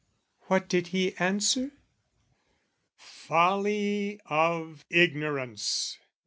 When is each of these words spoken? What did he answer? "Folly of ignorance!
What 0.47 0.67
did 0.67 0.87
he 0.87 1.15
answer? 1.17 1.73
"Folly 2.97 4.19
of 4.25 4.83
ignorance! 4.89 5.99